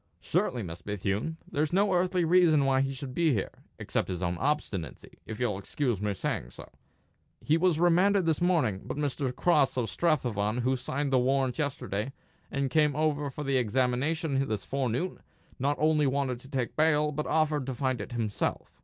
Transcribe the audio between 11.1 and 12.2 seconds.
the warrant yesterday,